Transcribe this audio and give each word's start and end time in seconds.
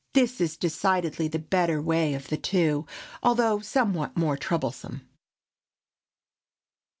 This 0.15 0.41
is 0.41 0.57
decidedly 0.57 1.27
the 1.27 1.37
better 1.37 1.79
way 1.79 2.15
of 2.15 2.29
the 2.29 2.35
two, 2.35 2.87
although 3.21 3.59
somewhat 3.59 4.17
more 4.17 4.35
troublesome. 4.35 5.07